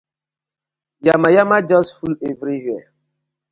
Yamayama 1.05 1.57
just 1.69 1.91
full 1.99 2.15
everywhere. 2.29 2.91